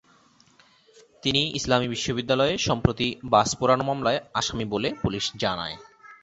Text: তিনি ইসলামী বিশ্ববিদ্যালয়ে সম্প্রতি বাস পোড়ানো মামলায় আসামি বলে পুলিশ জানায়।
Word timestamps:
তিনি 1.23 1.41
ইসলামী 1.55 1.87
বিশ্ববিদ্যালয়ে 1.87 2.53
সম্প্রতি 2.57 3.07
বাস 3.23 3.49
পোড়ানো 3.55 3.83
মামলায় 3.83 4.19
আসামি 4.33 4.65
বলে 4.65 4.89
পুলিশ 5.01 5.25
জানায়। 5.35 5.75